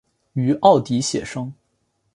[0.33, 1.53] 於澳底写生